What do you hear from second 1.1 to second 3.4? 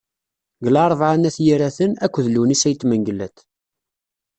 n At Yiraten, akked Lewnis Ayit Mengellat.